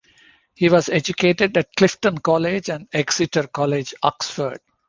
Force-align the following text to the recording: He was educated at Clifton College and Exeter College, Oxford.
He 0.55 0.67
was 0.67 0.89
educated 0.89 1.55
at 1.57 1.75
Clifton 1.75 2.17
College 2.17 2.69
and 2.71 2.87
Exeter 2.91 3.45
College, 3.45 3.93
Oxford. 4.01 4.59